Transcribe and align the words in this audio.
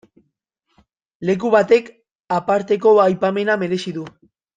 Leku 1.31 1.51
batek 1.55 1.91
aparteko 2.39 2.95
aipamena 3.05 3.59
merezi 3.65 3.95
du. 3.99 4.07